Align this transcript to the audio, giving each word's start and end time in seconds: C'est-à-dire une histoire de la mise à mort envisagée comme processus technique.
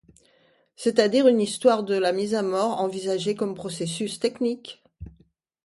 C'est-à-dire 0.75 1.27
une 1.27 1.39
histoire 1.39 1.83
de 1.83 1.93
la 1.93 2.11
mise 2.11 2.33
à 2.33 2.41
mort 2.41 2.81
envisagée 2.81 3.35
comme 3.35 3.53
processus 3.53 4.17
technique. 4.19 4.83